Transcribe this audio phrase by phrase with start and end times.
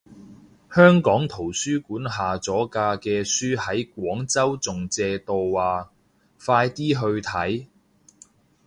[0.73, 5.91] 香港圖書館下咗架啲書喺廣州仲借到啊，
[6.43, 7.67] 快啲去睇